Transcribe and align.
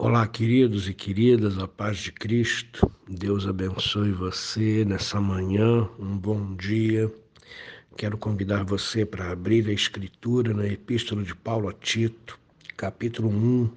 Olá, 0.00 0.28
queridos 0.28 0.88
e 0.88 0.94
queridas, 0.94 1.58
a 1.58 1.66
paz 1.66 1.98
de 1.98 2.12
Cristo. 2.12 2.88
Deus 3.08 3.48
abençoe 3.48 4.12
você 4.12 4.84
nessa 4.84 5.20
manhã. 5.20 5.88
Um 5.98 6.16
bom 6.16 6.54
dia. 6.54 7.12
Quero 7.96 8.16
convidar 8.16 8.62
você 8.62 9.04
para 9.04 9.32
abrir 9.32 9.68
a 9.68 9.72
Escritura 9.72 10.54
na 10.54 10.68
Epístola 10.68 11.24
de 11.24 11.34
Paulo 11.34 11.68
a 11.68 11.72
Tito, 11.72 12.38
capítulo 12.76 13.28
1, 13.28 13.70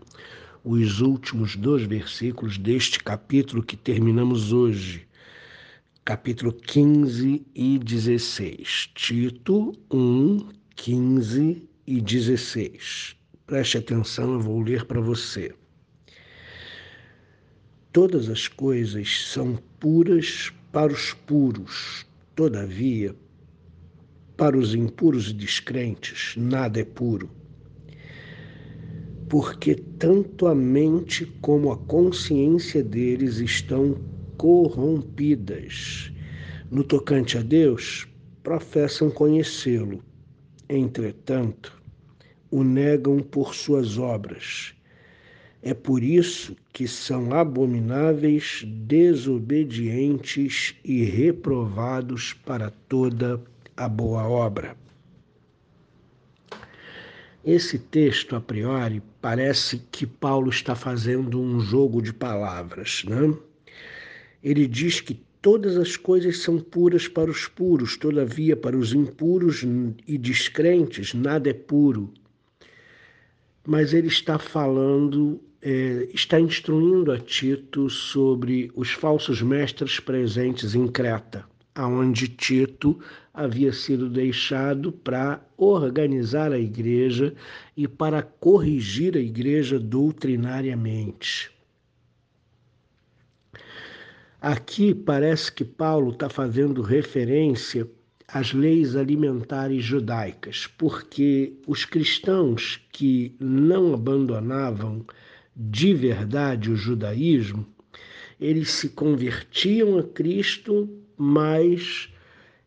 os 0.63 1.01
últimos 1.01 1.55
dois 1.55 1.87
versículos 1.87 2.55
deste 2.59 3.03
capítulo 3.03 3.63
que 3.63 3.75
terminamos 3.75 4.53
hoje, 4.53 5.07
capítulo 6.05 6.53
15 6.53 7.43
e 7.55 7.79
16. 7.79 8.91
Tito 8.93 9.73
1, 9.89 10.49
15 10.75 11.67
e 11.87 11.99
16. 11.99 13.15
Preste 13.47 13.79
atenção, 13.79 14.33
eu 14.33 14.39
vou 14.39 14.61
ler 14.61 14.85
para 14.85 15.01
você. 15.01 15.51
Todas 17.93 18.29
as 18.29 18.47
coisas 18.47 19.27
são 19.27 19.59
puras 19.77 20.49
para 20.71 20.93
os 20.93 21.13
puros, 21.13 22.05
todavia, 22.33 23.13
para 24.37 24.57
os 24.57 24.73
impuros 24.73 25.29
e 25.29 25.33
descrentes, 25.33 26.35
nada 26.37 26.79
é 26.79 26.85
puro. 26.85 27.29
Porque 29.27 29.75
tanto 29.75 30.47
a 30.47 30.55
mente 30.55 31.25
como 31.41 31.69
a 31.69 31.77
consciência 31.77 32.81
deles 32.81 33.39
estão 33.39 33.99
corrompidas. 34.37 36.13
No 36.71 36.85
tocante 36.85 37.37
a 37.37 37.41
Deus, 37.41 38.07
professam 38.41 39.11
conhecê-lo, 39.11 40.01
entretanto, 40.69 41.77
o 42.49 42.63
negam 42.63 43.19
por 43.19 43.53
suas 43.53 43.97
obras. 43.97 44.73
É 45.63 45.75
por 45.75 46.01
isso 46.01 46.55
que 46.73 46.87
são 46.87 47.33
abomináveis, 47.33 48.63
desobedientes 48.65 50.73
e 50.83 51.03
reprovados 51.03 52.33
para 52.33 52.71
toda 52.89 53.39
a 53.77 53.87
boa 53.87 54.27
obra. 54.27 54.75
Esse 57.45 57.77
texto, 57.77 58.35
a 58.35 58.41
priori, 58.41 59.03
parece 59.21 59.83
que 59.91 60.07
Paulo 60.07 60.49
está 60.49 60.75
fazendo 60.75 61.39
um 61.39 61.59
jogo 61.59 62.01
de 62.01 62.13
palavras, 62.13 63.03
né? 63.07 63.31
Ele 64.43 64.67
diz 64.67 64.99
que 64.99 65.13
todas 65.41 65.77
as 65.77 65.95
coisas 65.95 66.39
são 66.39 66.59
puras 66.59 67.07
para 67.07 67.29
os 67.29 67.47
puros, 67.47 67.95
todavia, 67.97 68.57
para 68.57 68.77
os 68.77 68.93
impuros 68.93 69.63
e 70.07 70.17
descrentes, 70.17 71.13
nada 71.13 71.51
é 71.51 71.53
puro 71.53 72.11
mas 73.65 73.93
ele 73.93 74.07
está 74.07 74.39
falando, 74.39 75.39
é, 75.61 76.09
está 76.13 76.39
instruindo 76.39 77.11
a 77.11 77.19
Tito 77.19 77.89
sobre 77.89 78.71
os 78.75 78.91
falsos 78.91 79.41
mestres 79.41 79.99
presentes 79.99 80.73
em 80.73 80.87
Creta, 80.87 81.45
aonde 81.75 82.27
Tito 82.27 82.99
havia 83.33 83.71
sido 83.71 84.09
deixado 84.09 84.91
para 84.91 85.39
organizar 85.55 86.51
a 86.51 86.59
igreja 86.59 87.33
e 87.77 87.87
para 87.87 88.21
corrigir 88.21 89.15
a 89.15 89.21
igreja 89.21 89.79
doutrinariamente. 89.79 91.51
Aqui 94.41 94.95
parece 94.95 95.51
que 95.51 95.63
Paulo 95.63 96.11
está 96.11 96.27
fazendo 96.27 96.81
referência 96.81 97.87
as 98.27 98.53
leis 98.53 98.95
alimentares 98.95 99.83
judaicas, 99.83 100.65
porque 100.77 101.53
os 101.67 101.85
cristãos 101.85 102.81
que 102.91 103.35
não 103.39 103.93
abandonavam 103.93 105.05
de 105.55 105.93
verdade 105.93 106.71
o 106.71 106.75
judaísmo, 106.75 107.65
eles 108.39 108.71
se 108.71 108.89
convertiam 108.89 109.99
a 109.99 110.03
Cristo, 110.03 110.89
mas 111.17 112.09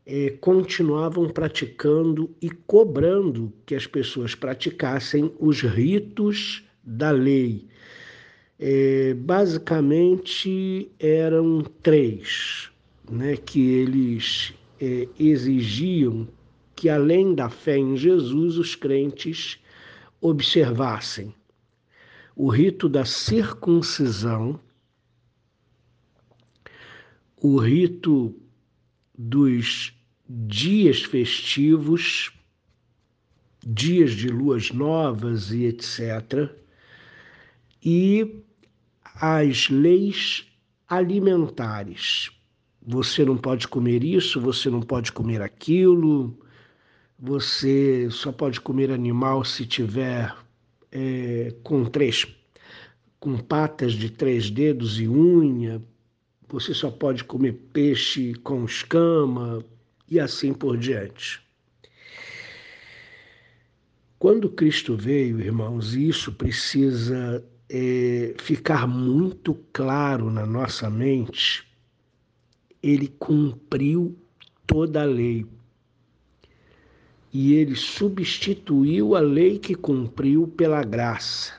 é, 0.06 0.30
continuavam 0.40 1.28
praticando 1.28 2.30
e 2.40 2.50
cobrando 2.50 3.52
que 3.66 3.74
as 3.74 3.86
pessoas 3.86 4.34
praticassem 4.34 5.32
os 5.40 5.62
ritos 5.62 6.62
da 6.82 7.10
lei. 7.10 7.66
É, 8.58 9.14
basicamente 9.14 10.92
eram 11.00 11.62
três 11.82 12.70
né, 13.10 13.36
que 13.36 13.60
eles 13.60 14.54
é, 14.80 15.08
exigiam 15.18 16.28
que, 16.76 16.88
além 16.88 17.34
da 17.34 17.48
fé 17.48 17.76
em 17.76 17.96
Jesus, 17.96 18.58
os 18.58 18.76
crentes 18.76 19.58
observassem 20.20 21.34
o 22.36 22.48
rito 22.48 22.88
da 22.88 23.04
circuncisão, 23.04 24.58
o 27.36 27.58
rito 27.58 28.34
dos 29.16 29.92
dias 30.28 31.02
festivos, 31.02 32.32
dias 33.64 34.12
de 34.12 34.28
luas 34.28 34.70
novas 34.70 35.52
e 35.52 35.64
etc., 35.66 36.50
e 37.86 38.42
as 39.16 39.68
leis 39.68 40.46
alimentares, 40.88 42.30
você 42.82 43.24
não 43.24 43.36
pode 43.36 43.68
comer 43.68 44.02
isso, 44.02 44.40
você 44.40 44.70
não 44.70 44.80
pode 44.80 45.12
comer 45.12 45.42
aquilo, 45.42 46.36
você 47.18 48.08
só 48.10 48.32
pode 48.32 48.60
comer 48.60 48.90
animal 48.90 49.44
se 49.44 49.66
tiver 49.66 50.34
é, 50.94 51.52
com 51.62 51.84
três, 51.84 52.26
com 53.20 53.36
patas 53.36 53.92
de 53.92 54.08
três 54.08 54.48
dedos 54.48 54.98
e 54.98 55.06
unha, 55.08 55.82
você 56.48 56.72
só 56.72 56.90
pode 56.90 57.24
comer 57.24 57.52
peixe 57.72 58.34
com 58.36 58.64
escama 58.64 59.62
e 60.08 60.20
assim 60.20 60.54
por 60.54 60.78
diante. 60.78 61.42
Quando 64.18 64.48
Cristo 64.48 64.96
veio, 64.96 65.40
irmãos, 65.40 65.94
isso 65.94 66.32
precisa 66.32 67.44
é, 67.68 68.34
ficar 68.38 68.86
muito 68.86 69.54
claro 69.72 70.30
na 70.30 70.46
nossa 70.46 70.88
mente 70.88 71.66
ele 72.84 73.08
cumpriu 73.18 74.14
toda 74.66 75.00
a 75.00 75.06
lei. 75.06 75.46
E 77.34 77.54
ele 77.54 77.74
substituiu 77.74 79.16
a 79.16 79.20
lei 79.20 79.58
que 79.58 79.74
cumpriu 79.74 80.46
pela 80.46 80.84
graça. 80.84 81.52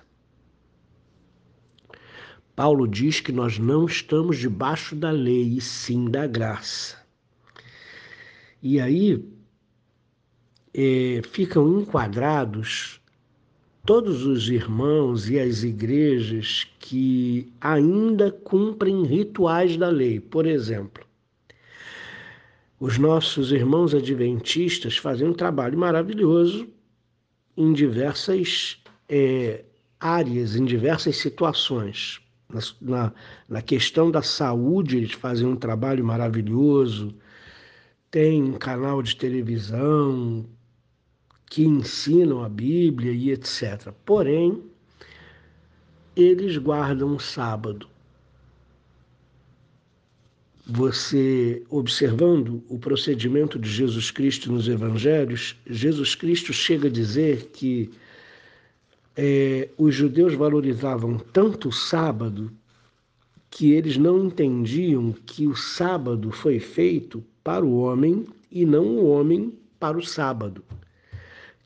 Paulo 2.56 2.88
diz 2.88 3.20
que 3.20 3.34
nós 3.34 3.60
não 3.60 3.86
estamos 3.86 4.38
debaixo 4.38 4.96
da 4.96 5.12
lei, 5.12 5.58
e 5.58 5.60
sim 5.60 6.10
da 6.10 6.26
graça. 6.26 6.98
E 8.64 8.80
aí 8.80 9.28
é, 10.74 11.22
ficam 11.30 11.82
enquadrados 11.82 13.02
todos 13.86 14.26
os 14.26 14.50
irmãos 14.50 15.30
e 15.30 15.38
as 15.38 15.64
igrejas 15.64 16.66
que 16.80 17.52
ainda 17.62 18.32
cumprem 18.32 19.04
rituais 19.04 19.78
da 19.78 19.90
lei. 19.90 20.20
Por 20.20 20.46
exemplo, 20.46 21.05
os 22.80 22.98
nossos 22.98 23.52
irmãos 23.52 23.94
adventistas 23.94 24.98
fazem 24.98 25.28
um 25.28 25.34
trabalho 25.34 25.78
maravilhoso 25.78 26.68
em 27.56 27.72
diversas 27.72 28.82
é, 29.08 29.64
áreas, 30.00 30.56
em 30.56 30.66
diversas 30.66 31.16
situações. 31.18 32.22
Na, 32.50 32.60
na, 32.82 33.14
na, 33.50 33.62
questão 33.62 34.12
da 34.12 34.22
saúde, 34.22 34.98
eles 34.98 35.14
fazem 35.14 35.48
um 35.48 35.56
trabalho 35.56 36.04
maravilhoso. 36.04 37.16
Tem 38.12 38.44
um 38.44 38.54
canal 38.54 39.02
de 39.02 39.16
televisão 39.16 40.46
que 41.50 41.64
ensinam 41.64 42.44
a 42.44 42.50
Bíblia 42.50 43.12
e 43.12 43.32
etc. 43.32 43.92
Porém, 44.06 44.64
eles 46.16 46.58
guardam 46.58 47.16
o 47.16 47.20
sábado 47.20 47.88
você 50.66 51.64
observando 51.70 52.64
o 52.68 52.80
procedimento 52.80 53.60
de 53.60 53.70
Jesus 53.70 54.10
Cristo 54.10 54.52
nos 54.52 54.68
evangelhos, 54.68 55.56
Jesus 55.68 56.16
Cristo 56.16 56.52
chega 56.52 56.88
a 56.88 56.92
dizer 56.92 57.52
que 57.54 57.92
é, 59.16 59.70
os 59.78 59.94
judeus 59.94 60.34
valorizavam 60.34 61.18
tanto 61.18 61.70
o 61.70 61.72
sábado 61.72 62.52
que 63.50 63.72
eles 63.72 63.96
não 63.96 64.26
entendiam 64.26 65.14
que 65.26 65.48
o 65.48 65.56
sábado 65.56 66.32
foi 66.32 66.60
feito 66.60 67.24
para 67.44 67.64
o 67.64 67.78
homem 67.78 68.26
e 68.52 68.66
não 68.66 68.98
o 68.98 69.06
homem 69.06 69.54
para 69.80 69.98
o 69.98 70.04
sábado. 70.04 70.64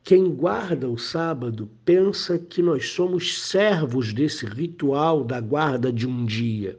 Quem 0.03 0.29
guarda 0.29 0.89
o 0.89 0.97
sábado 0.97 1.69
pensa 1.85 2.37
que 2.37 2.61
nós 2.61 2.89
somos 2.89 3.41
servos 3.41 4.13
desse 4.13 4.45
ritual 4.45 5.23
da 5.23 5.39
guarda 5.39 5.91
de 5.91 6.07
um 6.07 6.25
dia. 6.25 6.77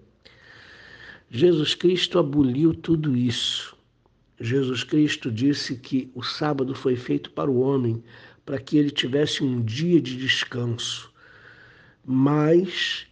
Jesus 1.33 1.77
Cristo 1.77 2.19
aboliu 2.19 2.75
tudo 2.75 3.17
isso. 3.17 3.77
Jesus 4.41 4.83
Cristo 4.83 5.31
disse 5.31 5.77
que 5.77 6.11
o 6.13 6.25
sábado 6.25 6.75
foi 6.75 6.97
feito 6.97 7.31
para 7.31 7.49
o 7.49 7.61
homem, 7.61 8.03
para 8.45 8.59
que 8.59 8.77
ele 8.77 8.91
tivesse 8.91 9.45
um 9.45 9.63
dia 9.63 10.01
de 10.01 10.17
descanso. 10.17 11.09
Mas 12.05 13.07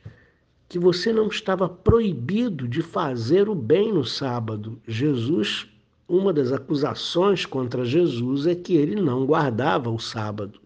que 0.69 0.81
você 0.81 1.13
não 1.13 1.29
estava 1.29 1.69
proibido 1.69 2.67
de 2.67 2.83
fazer 2.83 3.49
o 3.49 3.55
bem 3.55 3.93
no 3.93 4.05
sábado. 4.05 4.83
Jesus, 4.89 5.69
uma 6.09 6.33
das 6.33 6.51
acusações 6.51 7.47
contra 7.47 7.85
Jesus 7.85 8.49
é 8.49 8.55
que 8.57 8.75
ele 8.75 9.01
não 9.01 9.25
guardava 9.27 9.91
o 9.91 9.99
sábado. 10.01 10.61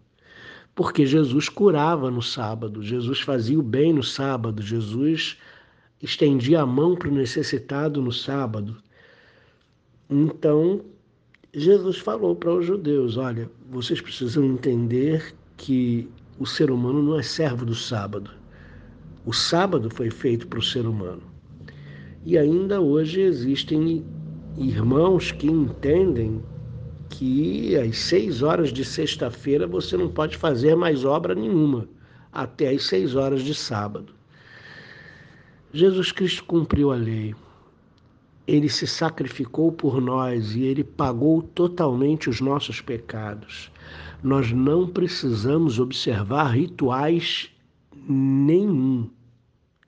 Porque 0.73 1.05
Jesus 1.05 1.49
curava 1.49 2.09
no 2.09 2.21
sábado, 2.21 2.81
Jesus 2.81 3.19
fazia 3.19 3.59
o 3.59 3.63
bem 3.63 3.93
no 3.93 4.01
sábado, 4.01 4.59
Jesus 4.63 5.37
estendia 6.03 6.61
a 6.61 6.65
mão 6.65 6.95
para 6.95 7.07
o 7.07 7.13
necessitado 7.13 8.01
no 8.01 8.11
sábado. 8.11 8.75
Então, 10.09 10.81
Jesus 11.53 11.97
falou 11.97 12.35
para 12.35 12.53
os 12.53 12.65
judeus: 12.65 13.15
olha, 13.15 13.49
vocês 13.71 14.01
precisam 14.01 14.43
entender 14.43 15.33
que 15.55 16.09
o 16.37 16.45
ser 16.45 16.69
humano 16.69 17.01
não 17.01 17.17
é 17.17 17.23
servo 17.23 17.65
do 17.65 17.73
sábado. 17.73 18.31
O 19.25 19.31
sábado 19.31 19.89
foi 19.89 20.11
feito 20.11 20.45
para 20.47 20.59
o 20.59 20.63
ser 20.63 20.85
humano. 20.85 21.23
E 22.25 22.37
ainda 22.37 22.81
hoje 22.81 23.21
existem 23.21 24.03
irmãos 24.57 25.31
que 25.31 25.47
entendem 25.47 26.43
que 27.09 27.77
às 27.77 27.97
seis 27.97 28.41
horas 28.41 28.73
de 28.73 28.83
sexta-feira 28.83 29.65
você 29.65 29.95
não 29.95 30.09
pode 30.09 30.35
fazer 30.35 30.75
mais 30.75 31.05
obra 31.05 31.33
nenhuma, 31.33 31.87
até 32.31 32.69
às 32.69 32.83
seis 32.83 33.15
horas 33.15 33.41
de 33.41 33.53
sábado. 33.53 34.13
Jesus 35.73 36.11
Cristo 36.11 36.43
cumpriu 36.43 36.91
a 36.91 36.95
lei. 36.95 37.33
Ele 38.45 38.69
se 38.69 38.85
sacrificou 38.85 39.71
por 39.71 39.99
nós 39.99 40.53
e 40.53 40.61
ele 40.61 40.83
pagou 40.83 41.41
totalmente 41.41 42.29
os 42.29 42.39
nossos 42.39 42.79
pecados. 42.79 43.71
Nós 44.21 44.51
não 44.51 44.87
precisamos 44.87 45.79
observar 45.79 46.51
rituais 46.51 47.49
nenhum, 48.07 49.09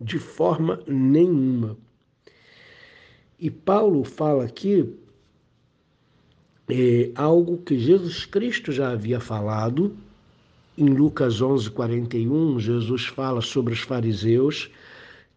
de 0.02 0.18
forma 0.18 0.80
nenhuma. 0.88 1.78
E 3.40 3.52
Paulo 3.52 4.04
fala 4.04 4.46
aqui 4.46 4.92
é, 6.68 7.12
algo 7.14 7.60
que 7.60 7.78
Jesus 7.78 8.26
Cristo 8.26 8.72
já 8.72 8.90
havia 8.90 9.20
falado. 9.20 9.96
Em 10.76 10.86
Lucas 10.86 11.42
11, 11.42 11.70
41, 11.70 12.60
Jesus 12.60 13.06
fala 13.06 13.40
sobre 13.40 13.74
os 13.74 13.82
fariseus, 13.82 14.72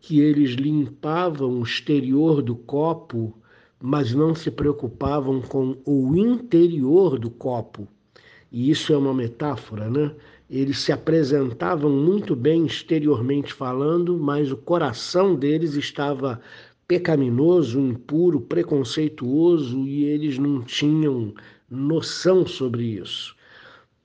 que 0.01 0.21
eles 0.21 0.51
limpavam 0.51 1.61
o 1.61 1.63
exterior 1.63 2.41
do 2.43 2.55
copo, 2.55 3.37
mas 3.81 4.13
não 4.13 4.35
se 4.35 4.51
preocupavam 4.51 5.41
com 5.41 5.77
o 5.85 6.17
interior 6.17 7.19
do 7.19 7.31
copo. 7.31 7.87
E 8.51 8.71
isso 8.71 8.93
é 8.93 8.97
uma 8.97 9.13
metáfora, 9.13 9.91
né? 9.91 10.15
Eles 10.49 10.79
se 10.79 10.91
apresentavam 10.91 11.91
muito 11.91 12.35
bem 12.35 12.65
exteriormente 12.65 13.53
falando, 13.53 14.19
mas 14.19 14.51
o 14.51 14.57
coração 14.57 15.35
deles 15.35 15.75
estava 15.75 16.41
pecaminoso, 16.87 17.79
impuro, 17.79 18.41
preconceituoso 18.41 19.87
e 19.87 20.05
eles 20.05 20.39
não 20.39 20.63
tinham 20.63 21.35
noção 21.71 22.47
sobre 22.47 22.85
isso. 22.85 23.37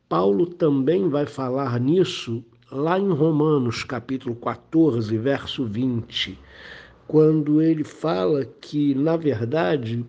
Paulo 0.10 0.46
também 0.46 1.08
vai 1.08 1.26
falar 1.26 1.80
nisso 1.80 2.44
lá 2.74 3.00
em 3.00 3.10
Romanos, 3.10 3.84
capítulo 3.84 4.36
14, 4.36 5.16
verso 5.18 5.64
20, 5.64 6.40
quando 7.08 7.62
ele 7.62 7.84
fala 7.84 8.44
que, 8.46 8.96
na 8.96 9.16
verdade, 9.16 10.04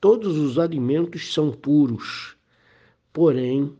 todos 0.00 0.38
os 0.38 0.56
alimentos 0.56 1.34
são 1.34 1.50
puros, 1.50 2.36
porém, 3.12 3.72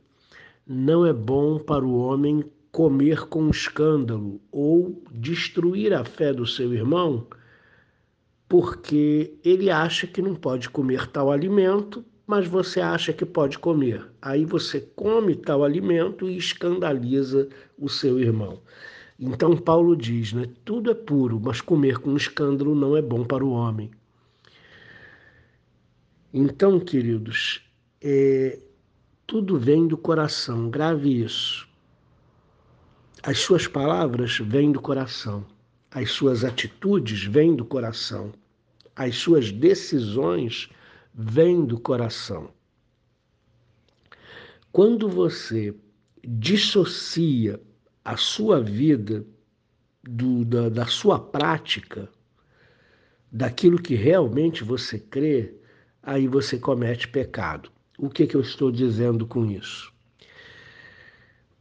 não 0.66 1.06
é 1.06 1.12
bom 1.12 1.58
para 1.58 1.84
o 1.84 1.98
homem 1.98 2.44
comer 2.72 3.28
com 3.28 3.48
escândalo 3.48 4.40
ou 4.50 5.02
destruir 5.12 5.94
a 5.94 6.04
fé 6.04 6.32
do 6.32 6.46
seu 6.46 6.74
irmão 6.74 7.26
porque 8.50 9.38
ele 9.44 9.70
acha 9.70 10.08
que 10.08 10.20
não 10.20 10.34
pode 10.34 10.68
comer 10.68 11.06
tal 11.06 11.30
alimento, 11.30 12.04
mas 12.30 12.46
você 12.46 12.80
acha 12.80 13.12
que 13.12 13.26
pode 13.26 13.58
comer. 13.58 14.08
Aí 14.22 14.44
você 14.44 14.80
come 14.94 15.34
tal 15.34 15.64
alimento 15.64 16.30
e 16.30 16.36
escandaliza 16.36 17.48
o 17.76 17.88
seu 17.88 18.20
irmão. 18.20 18.62
Então 19.18 19.56
Paulo 19.56 19.96
diz, 19.96 20.32
né? 20.32 20.48
Tudo 20.64 20.92
é 20.92 20.94
puro, 20.94 21.40
mas 21.40 21.60
comer 21.60 21.98
com 21.98 22.16
escândalo 22.16 22.72
não 22.72 22.96
é 22.96 23.02
bom 23.02 23.24
para 23.24 23.44
o 23.44 23.50
homem. 23.50 23.90
Então, 26.32 26.78
queridos, 26.78 27.68
é, 28.00 28.60
tudo 29.26 29.58
vem 29.58 29.88
do 29.88 29.98
coração, 29.98 30.70
grave 30.70 31.24
isso. 31.24 31.68
As 33.24 33.40
suas 33.40 33.66
palavras 33.66 34.38
vêm 34.38 34.70
do 34.70 34.80
coração, 34.80 35.44
as 35.90 36.12
suas 36.12 36.44
atitudes 36.44 37.24
vêm 37.24 37.56
do 37.56 37.64
coração 37.64 38.32
as 39.00 39.16
suas 39.16 39.50
decisões 39.50 40.68
vêm 41.14 41.64
do 41.64 41.78
coração. 41.78 42.50
Quando 44.72 45.08
você 45.08 45.74
dissocia 46.24 47.60
a 48.04 48.16
sua 48.16 48.60
vida 48.60 49.26
do, 50.02 50.44
da, 50.44 50.68
da 50.68 50.86
sua 50.86 51.18
prática, 51.18 52.08
daquilo 53.30 53.80
que 53.80 53.94
realmente 53.94 54.64
você 54.64 54.98
crê, 54.98 55.54
aí 56.02 56.26
você 56.26 56.58
comete 56.58 57.08
pecado. 57.08 57.70
O 57.98 58.08
que, 58.08 58.26
que 58.26 58.34
eu 58.34 58.40
estou 58.40 58.70
dizendo 58.70 59.26
com 59.26 59.44
isso? 59.46 59.92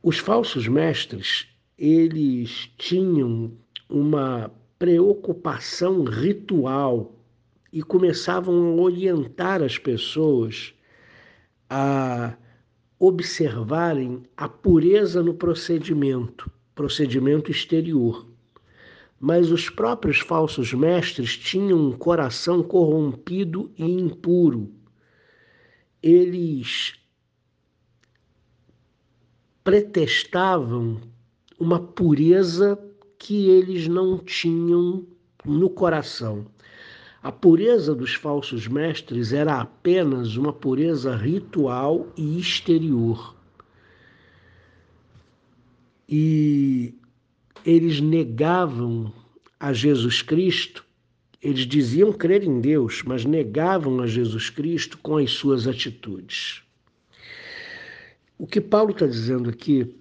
Os 0.02 0.18
falsos 0.18 0.68
mestres, 0.68 1.48
eles 1.78 2.72
tinham 2.78 3.52
uma 3.90 4.50
preocupação 4.78 6.04
ritual 6.04 7.19
e 7.72 7.84
começavam 7.84 8.56
a 8.56 8.82
orientar 8.82 9.62
as 9.62 9.78
pessoas 9.78 10.74
a 11.70 12.36
observarem 12.98 14.24
a 14.36 14.50
pureza 14.50 15.22
no 15.22 15.34
procedimento, 15.34 16.52
procedimento 16.74 17.52
exterior. 17.52 18.28
Mas 19.20 19.52
os 19.52 19.70
próprios 19.70 20.20
falsos 20.20 20.74
mestres 20.74 21.38
tinham 21.38 21.78
um 21.78 21.92
coração 21.92 22.64
corrompido 22.64 23.72
e 23.78 23.84
impuro. 23.86 24.74
Eles 26.02 26.94
pretestavam 29.64 31.02
uma 31.60 31.80
pureza 31.80 32.80
que 33.18 33.50
eles 33.50 33.88
não 33.88 34.18
tinham 34.18 35.06
no 35.46 35.70
coração. 35.70 36.46
A 37.22 37.32
pureza 37.32 37.94
dos 37.94 38.14
falsos 38.14 38.68
mestres 38.68 39.34
era 39.34 39.60
apenas 39.60 40.38
uma 40.38 40.54
pureza 40.54 41.16
ritual 41.16 42.08
e 42.16 42.40
exterior. 42.40 43.36
E 46.08 46.94
eles 47.66 48.00
negavam 48.00 49.12
a 49.60 49.74
Jesus 49.74 50.22
Cristo, 50.22 50.86
eles 51.42 51.68
diziam 51.68 52.14
crer 52.14 52.44
em 52.44 52.62
Deus, 52.62 53.04
mas 53.04 53.26
negavam 53.26 54.00
a 54.02 54.08
Jesus 54.08 54.50
Cristo 54.50 54.98
com 54.98 55.18
as 55.18 55.32
suas 55.32 55.68
atitudes. 55.68 56.64
O 58.38 58.48
que 58.48 58.62
Paulo 58.62 58.92
está 58.92 59.06
dizendo 59.06 59.50
aqui 59.50 59.94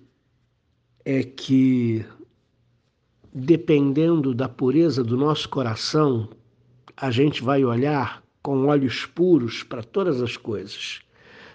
é 1.04 1.24
que, 1.24 2.06
dependendo 3.34 4.32
da 4.32 4.48
pureza 4.48 5.02
do 5.02 5.16
nosso 5.16 5.48
coração, 5.48 6.28
a 7.00 7.10
gente 7.12 7.42
vai 7.42 7.64
olhar 7.64 8.22
com 8.42 8.66
olhos 8.66 9.06
puros 9.06 9.62
para 9.62 9.82
todas 9.82 10.20
as 10.20 10.36
coisas. 10.36 11.00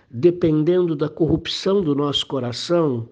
Dependendo 0.09 0.95
da 0.95 1.09
corrupção 1.09 1.81
do 1.81 1.93
nosso 1.93 2.25
coração, 2.27 3.09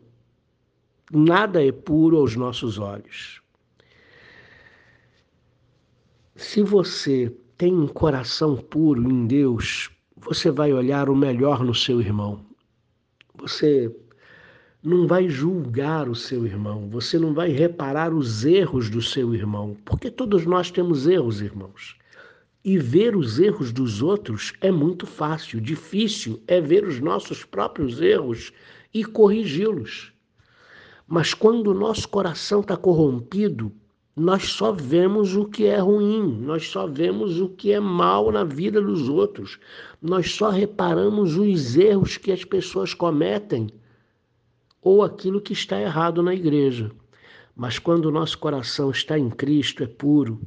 nada 1.11 1.65
é 1.65 1.71
puro 1.71 2.17
aos 2.17 2.35
nossos 2.35 2.77
olhos. 2.77 3.41
Se 6.35 6.63
você 6.63 7.35
tem 7.57 7.73
um 7.73 7.87
coração 7.87 8.55
puro 8.55 9.11
em 9.11 9.27
Deus, 9.27 9.89
você 10.15 10.49
vai 10.49 10.71
olhar 10.71 11.09
o 11.09 11.15
melhor 11.15 11.63
no 11.63 11.75
seu 11.75 11.99
irmão. 11.99 12.45
Você 13.35 13.93
não 14.81 15.05
vai 15.05 15.27
julgar 15.27 16.07
o 16.07 16.15
seu 16.15 16.45
irmão, 16.45 16.87
você 16.89 17.19
não 17.19 17.33
vai 17.33 17.49
reparar 17.49 18.13
os 18.13 18.45
erros 18.45 18.89
do 18.89 19.01
seu 19.01 19.35
irmão, 19.35 19.75
porque 19.83 20.09
todos 20.09 20.45
nós 20.45 20.71
temos 20.71 21.07
erros, 21.07 21.41
irmãos. 21.41 22.00
E 22.63 22.77
ver 22.77 23.15
os 23.15 23.39
erros 23.39 23.71
dos 23.71 24.01
outros 24.01 24.53
é 24.61 24.71
muito 24.71 25.07
fácil, 25.07 25.59
difícil 25.59 26.41
é 26.47 26.61
ver 26.61 26.85
os 26.85 26.99
nossos 26.99 27.43
próprios 27.43 27.99
erros 27.99 28.53
e 28.93 29.03
corrigi-los. 29.03 30.13
Mas 31.07 31.33
quando 31.33 31.67
o 31.67 31.73
nosso 31.73 32.07
coração 32.07 32.61
está 32.61 32.77
corrompido, 32.77 33.71
nós 34.15 34.43
só 34.49 34.71
vemos 34.71 35.35
o 35.35 35.45
que 35.45 35.65
é 35.65 35.79
ruim, 35.79 36.39
nós 36.41 36.67
só 36.67 36.85
vemos 36.85 37.39
o 37.39 37.49
que 37.49 37.71
é 37.71 37.79
mal 37.79 38.31
na 38.31 38.43
vida 38.43 38.81
dos 38.81 39.09
outros, 39.09 39.57
nós 40.01 40.31
só 40.31 40.49
reparamos 40.49 41.35
os 41.37 41.75
erros 41.75 42.17
que 42.17 42.31
as 42.31 42.43
pessoas 42.43 42.93
cometem 42.93 43.67
ou 44.81 45.03
aquilo 45.03 45.41
que 45.41 45.53
está 45.53 45.79
errado 45.79 46.21
na 46.21 46.33
igreja. 46.33 46.91
Mas 47.55 47.79
quando 47.79 48.05
o 48.05 48.11
nosso 48.11 48.37
coração 48.37 48.91
está 48.91 49.17
em 49.17 49.29
Cristo, 49.29 49.83
é 49.83 49.87
puro. 49.87 50.41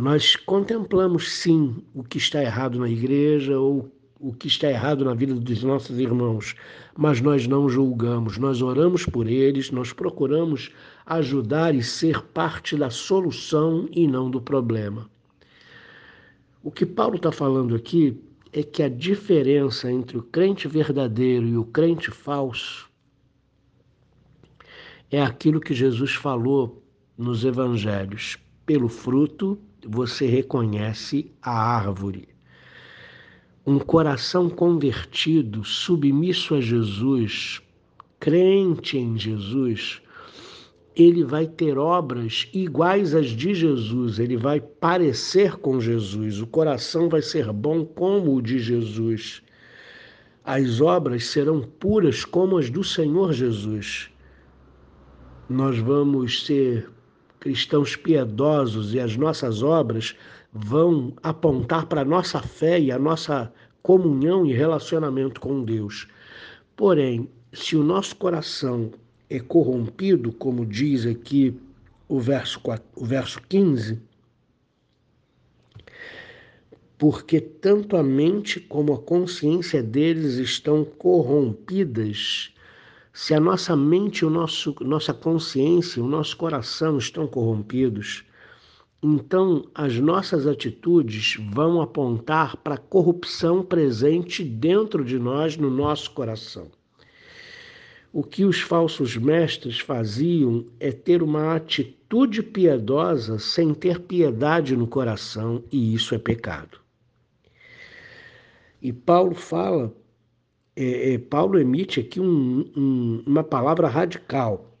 Nós 0.00 0.34
contemplamos 0.34 1.30
sim 1.30 1.76
o 1.94 2.02
que 2.02 2.16
está 2.16 2.42
errado 2.42 2.78
na 2.78 2.88
igreja 2.88 3.58
ou 3.58 3.92
o 4.18 4.32
que 4.32 4.48
está 4.48 4.70
errado 4.70 5.04
na 5.04 5.12
vida 5.12 5.34
dos 5.34 5.62
nossos 5.62 5.98
irmãos, 5.98 6.54
mas 6.96 7.20
nós 7.20 7.46
não 7.46 7.68
julgamos, 7.68 8.38
nós 8.38 8.62
oramos 8.62 9.04
por 9.04 9.26
eles, 9.26 9.70
nós 9.70 9.92
procuramos 9.92 10.70
ajudar 11.04 11.74
e 11.74 11.82
ser 11.82 12.22
parte 12.22 12.78
da 12.78 12.88
solução 12.88 13.90
e 13.92 14.08
não 14.08 14.30
do 14.30 14.40
problema. 14.40 15.06
O 16.62 16.70
que 16.70 16.86
Paulo 16.86 17.16
está 17.16 17.30
falando 17.30 17.74
aqui 17.74 18.18
é 18.54 18.62
que 18.62 18.82
a 18.82 18.88
diferença 18.88 19.92
entre 19.92 20.16
o 20.16 20.22
crente 20.22 20.66
verdadeiro 20.66 21.46
e 21.46 21.58
o 21.58 21.64
crente 21.66 22.10
falso 22.10 22.88
é 25.10 25.20
aquilo 25.20 25.60
que 25.60 25.74
Jesus 25.74 26.14
falou 26.14 26.82
nos 27.18 27.44
evangelhos. 27.44 28.38
Pelo 28.64 28.88
fruto 28.88 29.58
você 29.86 30.26
reconhece 30.26 31.30
a 31.42 31.50
árvore. 31.50 32.28
Um 33.66 33.78
coração 33.78 34.48
convertido, 34.48 35.64
submisso 35.64 36.54
a 36.54 36.60
Jesus, 36.60 37.60
crente 38.18 38.98
em 38.98 39.18
Jesus, 39.18 40.00
ele 40.96 41.24
vai 41.24 41.46
ter 41.46 41.78
obras 41.78 42.48
iguais 42.52 43.14
às 43.14 43.28
de 43.28 43.54
Jesus, 43.54 44.18
ele 44.18 44.36
vai 44.36 44.60
parecer 44.60 45.56
com 45.56 45.80
Jesus, 45.80 46.40
o 46.40 46.46
coração 46.46 47.08
vai 47.08 47.22
ser 47.22 47.52
bom 47.52 47.84
como 47.84 48.34
o 48.34 48.42
de 48.42 48.58
Jesus. 48.58 49.42
As 50.44 50.80
obras 50.80 51.26
serão 51.26 51.62
puras 51.62 52.24
como 52.24 52.58
as 52.58 52.70
do 52.70 52.82
Senhor 52.82 53.32
Jesus. 53.32 54.10
Nós 55.48 55.78
vamos 55.78 56.44
ser 56.44 56.90
cristãos 57.40 57.96
piedosos 57.96 58.94
e 58.94 59.00
as 59.00 59.16
nossas 59.16 59.62
obras 59.62 60.14
vão 60.52 61.14
apontar 61.22 61.86
para 61.86 62.02
a 62.02 62.04
nossa 62.04 62.40
fé 62.40 62.78
e 62.78 62.92
a 62.92 62.98
nossa 62.98 63.52
comunhão 63.82 64.44
e 64.44 64.52
relacionamento 64.52 65.40
com 65.40 65.64
Deus. 65.64 66.06
Porém, 66.76 67.28
se 67.52 67.76
o 67.76 67.82
nosso 67.82 68.14
coração 68.16 68.92
é 69.28 69.40
corrompido, 69.40 70.32
como 70.32 70.66
diz 70.66 71.06
aqui 71.06 71.58
o 72.08 72.20
verso, 72.20 72.60
o 72.94 73.04
verso 73.04 73.40
15, 73.48 74.00
porque 76.98 77.40
tanto 77.40 77.96
a 77.96 78.02
mente 78.02 78.60
como 78.60 78.92
a 78.92 78.98
consciência 78.98 79.82
deles 79.82 80.34
estão 80.34 80.84
corrompidas. 80.84 82.52
Se 83.12 83.34
a 83.34 83.40
nossa 83.40 83.74
mente, 83.76 84.24
o 84.24 84.30
nosso, 84.30 84.74
nossa 84.80 85.12
consciência, 85.12 86.02
o 86.02 86.06
nosso 86.06 86.36
coração 86.36 86.96
estão 86.96 87.26
corrompidos, 87.26 88.24
então 89.02 89.66
as 89.74 89.98
nossas 89.98 90.46
atitudes 90.46 91.36
vão 91.52 91.80
apontar 91.80 92.56
para 92.58 92.74
a 92.74 92.78
corrupção 92.78 93.62
presente 93.62 94.44
dentro 94.44 95.04
de 95.04 95.18
nós, 95.18 95.56
no 95.56 95.70
nosso 95.70 96.10
coração. 96.12 96.70
O 98.12 98.22
que 98.22 98.44
os 98.44 98.60
falsos 98.60 99.16
mestres 99.16 99.80
faziam 99.80 100.66
é 100.78 100.92
ter 100.92 101.22
uma 101.22 101.54
atitude 101.54 102.42
piedosa 102.42 103.38
sem 103.38 103.72
ter 103.72 104.00
piedade 104.00 104.76
no 104.76 104.86
coração, 104.86 105.64
e 105.70 105.94
isso 105.94 106.14
é 106.14 106.18
pecado. 106.18 106.78
E 108.82 108.92
Paulo 108.92 109.34
fala, 109.34 109.94
é, 110.76 111.14
é, 111.14 111.18
Paulo 111.18 111.58
emite 111.58 112.00
aqui 112.00 112.20
um, 112.20 112.70
um, 112.76 113.22
uma 113.26 113.42
palavra 113.44 113.88
radical 113.88 114.78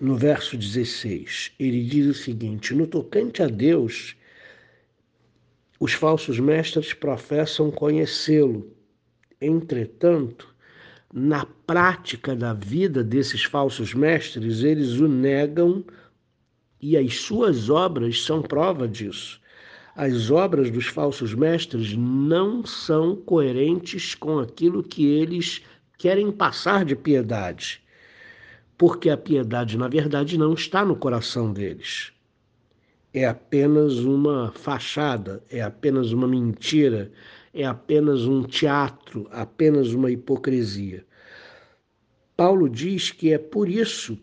no 0.00 0.16
verso 0.16 0.56
16. 0.56 1.52
Ele 1.58 1.82
diz 1.84 2.06
o 2.06 2.14
seguinte: 2.14 2.74
No 2.74 2.86
tocante 2.86 3.42
a 3.42 3.46
Deus, 3.46 4.16
os 5.78 5.92
falsos 5.92 6.38
mestres 6.38 6.92
professam 6.92 7.70
conhecê-lo. 7.70 8.72
Entretanto, 9.40 10.54
na 11.12 11.44
prática 11.44 12.34
da 12.34 12.52
vida 12.52 13.04
desses 13.04 13.44
falsos 13.44 13.92
mestres, 13.94 14.62
eles 14.62 14.94
o 15.00 15.08
negam 15.08 15.84
e 16.80 16.96
as 16.96 17.16
suas 17.16 17.70
obras 17.70 18.22
são 18.22 18.42
prova 18.42 18.88
disso. 18.88 19.40
As 19.96 20.28
obras 20.28 20.72
dos 20.72 20.86
falsos 20.86 21.34
mestres 21.34 21.96
não 21.96 22.66
são 22.66 23.14
coerentes 23.14 24.12
com 24.16 24.40
aquilo 24.40 24.82
que 24.82 25.06
eles 25.06 25.62
querem 25.96 26.32
passar 26.32 26.84
de 26.84 26.96
piedade, 26.96 27.80
porque 28.76 29.08
a 29.08 29.16
piedade, 29.16 29.78
na 29.78 29.86
verdade, 29.86 30.36
não 30.36 30.52
está 30.52 30.84
no 30.84 30.96
coração 30.96 31.52
deles. 31.52 32.12
É 33.12 33.24
apenas 33.24 33.98
uma 34.00 34.50
fachada, 34.50 35.44
é 35.48 35.62
apenas 35.62 36.10
uma 36.10 36.26
mentira, 36.26 37.12
é 37.54 37.64
apenas 37.64 38.26
um 38.26 38.42
teatro, 38.42 39.28
apenas 39.30 39.92
uma 39.92 40.10
hipocrisia. 40.10 41.06
Paulo 42.36 42.68
diz 42.68 43.12
que 43.12 43.32
é 43.32 43.38
por 43.38 43.68
isso 43.68 44.18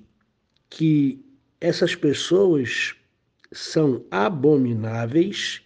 que 0.69 1.23
essas 1.61 1.95
pessoas 1.95 2.93
são 3.51 4.05
abomináveis, 4.09 5.61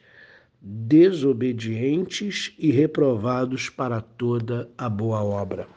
desobedientes 0.60 2.54
e 2.58 2.72
reprovados 2.72 3.70
para 3.70 4.02
toda 4.02 4.70
a 4.78 4.90
boa 4.90 5.24
obra. 5.24 5.68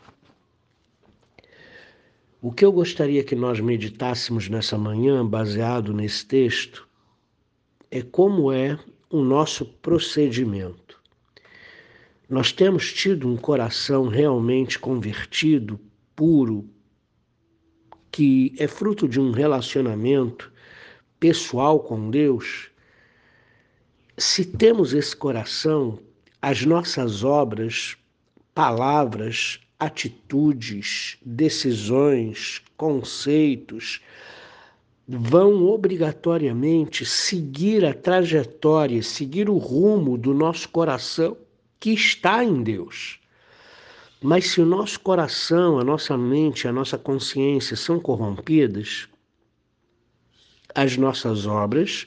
O 2.40 2.52
que 2.52 2.64
eu 2.64 2.72
gostaria 2.72 3.22
que 3.22 3.34
nós 3.34 3.60
meditássemos 3.60 4.48
nessa 4.48 4.78
manhã, 4.78 5.26
baseado 5.26 5.92
nesse 5.92 6.24
texto, 6.24 6.88
é 7.90 8.00
como 8.00 8.52
é 8.52 8.78
o 9.10 9.22
nosso 9.22 9.64
procedimento. 9.64 10.98
Nós 12.28 12.52
temos 12.52 12.92
tido 12.92 13.28
um 13.28 13.36
coração 13.36 14.06
realmente 14.06 14.78
convertido, 14.78 15.80
puro, 16.14 16.68
que 18.10 18.54
é 18.58 18.66
fruto 18.66 19.08
de 19.08 19.20
um 19.20 19.30
relacionamento 19.30 20.52
pessoal 21.18 21.80
com 21.80 22.10
Deus. 22.10 22.70
Se 24.16 24.44
temos 24.44 24.92
esse 24.92 25.14
coração, 25.14 25.98
as 26.40 26.64
nossas 26.64 27.24
obras, 27.24 27.96
palavras, 28.54 29.60
atitudes, 29.78 31.16
decisões, 31.24 32.62
conceitos, 32.76 34.00
vão 35.06 35.64
obrigatoriamente 35.66 37.06
seguir 37.06 37.84
a 37.84 37.94
trajetória, 37.94 39.02
seguir 39.02 39.48
o 39.48 39.56
rumo 39.56 40.18
do 40.18 40.34
nosso 40.34 40.68
coração 40.68 41.36
que 41.80 41.90
está 41.90 42.44
em 42.44 42.62
Deus. 42.62 43.18
Mas 44.20 44.48
se 44.48 44.60
o 44.60 44.66
nosso 44.66 44.98
coração, 45.00 45.78
a 45.78 45.84
nossa 45.84 46.18
mente, 46.18 46.66
a 46.66 46.72
nossa 46.72 46.98
consciência 46.98 47.76
são 47.76 48.00
corrompidas, 48.00 49.08
as 50.74 50.96
nossas 50.96 51.46
obras, 51.46 52.06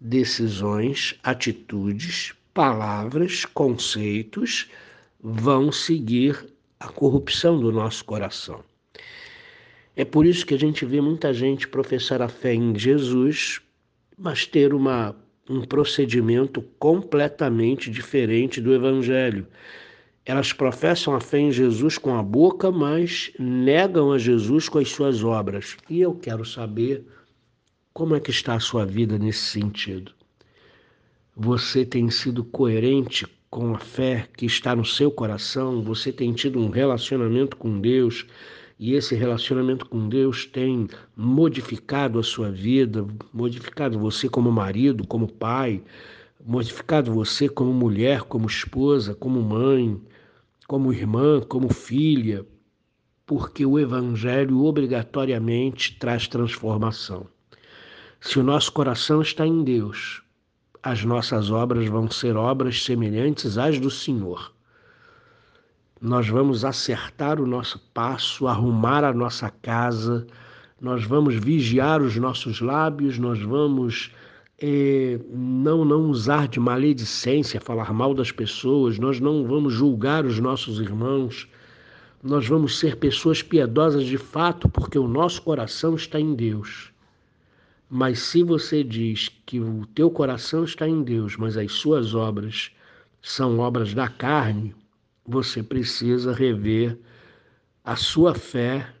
decisões, 0.00 1.18
atitudes, 1.22 2.32
palavras, 2.52 3.44
conceitos 3.44 4.68
vão 5.20 5.72
seguir 5.72 6.46
a 6.78 6.88
corrupção 6.88 7.58
do 7.58 7.72
nosso 7.72 8.04
coração. 8.04 8.62
É 9.96 10.04
por 10.04 10.26
isso 10.26 10.44
que 10.44 10.54
a 10.54 10.58
gente 10.58 10.84
vê 10.84 11.00
muita 11.00 11.32
gente 11.32 11.68
professar 11.68 12.20
a 12.20 12.28
fé 12.28 12.54
em 12.54 12.76
Jesus, 12.76 13.60
mas 14.18 14.46
ter 14.46 14.74
uma 14.74 15.16
um 15.48 15.60
procedimento 15.60 16.62
completamente 16.78 17.90
diferente 17.90 18.60
do 18.60 18.72
Evangelho. 18.72 19.46
Elas 20.24 20.52
professam 20.52 21.14
a 21.14 21.20
fé 21.20 21.38
em 21.38 21.52
Jesus 21.52 21.98
com 21.98 22.14
a 22.14 22.22
boca, 22.22 22.70
mas 22.70 23.30
negam 23.38 24.10
a 24.10 24.18
Jesus 24.18 24.68
com 24.70 24.78
as 24.78 24.88
suas 24.88 25.22
obras. 25.22 25.76
E 25.88 26.00
eu 26.00 26.14
quero 26.14 26.44
saber 26.46 27.04
como 27.94 28.14
é 28.14 28.20
que 28.20 28.30
está 28.30 28.54
a 28.54 28.60
sua 28.60 28.84
vida 28.84 29.18
nesse 29.18 29.40
sentido. 29.40 30.12
Você 31.34 31.86
tem 31.86 32.10
sido 32.10 32.44
coerente 32.44 33.26
com 33.48 33.74
a 33.74 33.78
fé 33.78 34.28
que 34.36 34.44
está 34.44 34.76
no 34.76 34.84
seu 34.84 35.10
coração? 35.10 35.82
Você 35.82 36.12
tem 36.12 36.32
tido 36.32 36.58
um 36.58 36.68
relacionamento 36.68 37.56
com 37.56 37.80
Deus? 37.80 38.26
e 38.78 38.94
esse 38.94 39.14
relacionamento 39.14 39.86
com 39.86 40.08
Deus 40.08 40.44
tem 40.44 40.88
modificado 41.16 42.18
a 42.18 42.22
sua 42.22 42.50
vida, 42.50 43.06
modificado 43.32 43.98
você 43.98 44.28
como 44.28 44.50
marido, 44.50 45.06
como 45.06 45.28
pai, 45.28 45.82
modificado 46.44 47.12
você 47.12 47.48
como 47.48 47.72
mulher, 47.72 48.22
como 48.22 48.46
esposa, 48.46 49.14
como 49.14 49.40
mãe, 49.40 50.00
como 50.66 50.92
irmã, 50.92 51.40
como 51.40 51.72
filha, 51.72 52.44
porque 53.24 53.64
o 53.64 53.78
Evangelho 53.78 54.64
obrigatoriamente 54.64 55.96
traz 55.98 56.26
transformação. 56.26 57.26
Se 58.24 58.38
o 58.38 58.42
nosso 58.42 58.72
coração 58.72 59.22
está 59.22 59.46
em 59.46 59.62
Deus, 59.62 60.22
as 60.82 61.04
nossas 61.04 61.50
obras 61.50 61.86
vão 61.88 62.10
ser 62.10 62.36
obras 62.36 62.82
semelhantes 62.82 63.58
às 63.58 63.78
do 63.78 63.90
Senhor 63.90 64.54
nós 66.04 66.28
vamos 66.28 66.66
acertar 66.66 67.40
o 67.40 67.46
nosso 67.46 67.78
passo, 67.94 68.46
arrumar 68.46 69.02
a 69.04 69.12
nossa 69.12 69.48
casa, 69.48 70.26
nós 70.78 71.02
vamos 71.02 71.36
vigiar 71.36 72.02
os 72.02 72.14
nossos 72.16 72.60
lábios, 72.60 73.18
nós 73.18 73.40
vamos 73.40 74.10
é, 74.60 75.18
não, 75.32 75.82
não 75.82 76.10
usar 76.10 76.46
de 76.46 76.60
maledicência, 76.60 77.58
falar 77.58 77.90
mal 77.94 78.12
das 78.12 78.30
pessoas, 78.30 78.98
nós 78.98 79.18
não 79.18 79.46
vamos 79.46 79.72
julgar 79.72 80.26
os 80.26 80.38
nossos 80.38 80.78
irmãos, 80.78 81.48
nós 82.22 82.46
vamos 82.46 82.78
ser 82.78 82.96
pessoas 82.96 83.42
piedosas 83.42 84.04
de 84.04 84.18
fato, 84.18 84.68
porque 84.68 84.98
o 84.98 85.08
nosso 85.08 85.40
coração 85.40 85.94
está 85.94 86.20
em 86.20 86.34
Deus. 86.34 86.93
Mas 87.88 88.18
se 88.18 88.42
você 88.42 88.82
diz 88.82 89.30
que 89.46 89.60
o 89.60 89.86
teu 89.86 90.10
coração 90.10 90.64
está 90.64 90.88
em 90.88 91.02
Deus, 91.02 91.36
mas 91.36 91.56
as 91.56 91.72
suas 91.72 92.14
obras 92.14 92.70
são 93.22 93.58
obras 93.58 93.94
da 93.94 94.08
carne, 94.08 94.74
você 95.24 95.62
precisa 95.62 96.32
rever 96.32 96.98
a 97.84 97.96
sua 97.96 98.34
fé, 98.34 98.92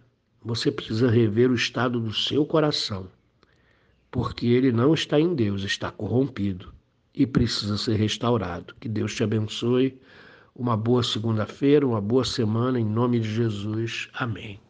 você 0.42 0.70
precisa 0.70 1.10
rever 1.10 1.50
o 1.50 1.54
estado 1.54 2.00
do 2.00 2.12
seu 2.12 2.44
coração 2.46 3.08
porque 4.14 4.46
ele 4.46 4.70
não 4.70 4.94
está 4.94 5.18
em 5.18 5.34
Deus, 5.34 5.64
está 5.64 5.90
corrompido 5.90 6.72
e 7.12 7.26
precisa 7.26 7.76
ser 7.76 7.96
restaurado. 7.96 8.72
Que 8.78 8.88
Deus 8.88 9.12
te 9.12 9.24
abençoe. 9.24 10.00
Uma 10.54 10.76
boa 10.76 11.02
segunda-feira, 11.02 11.84
uma 11.84 12.00
boa 12.00 12.24
semana, 12.24 12.78
em 12.78 12.84
nome 12.84 13.18
de 13.18 13.28
Jesus. 13.28 14.08
Amém. 14.14 14.60